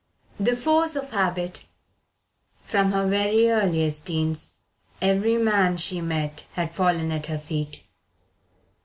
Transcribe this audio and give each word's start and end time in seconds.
THE 0.39 0.55
FORCE 0.55 0.95
OF 0.95 1.11
HABIT 1.11 1.65
FROM 2.63 2.91
her 2.91 3.05
very 3.07 3.51
earliest 3.51 4.07
teens 4.07 4.57
every 4.99 5.37
man 5.37 5.77
she 5.77 6.01
met 6.01 6.47
had 6.53 6.73
fallen 6.73 7.11
at 7.11 7.27
her 7.27 7.37
feet. 7.37 7.83